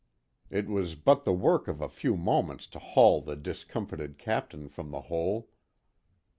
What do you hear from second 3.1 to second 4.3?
the discomfited